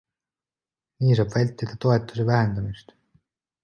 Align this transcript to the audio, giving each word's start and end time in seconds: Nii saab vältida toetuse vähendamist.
Nii 1.05 1.19
saab 1.21 1.31
vältida 1.37 1.79
toetuse 1.87 2.29
vähendamist. 2.35 3.01